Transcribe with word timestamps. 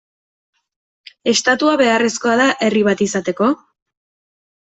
Estatua 1.33 1.75
beharrezkoa 1.81 2.37
da 2.41 2.47
herri 2.67 2.83
bat 2.89 3.03
izateko? 3.09 3.51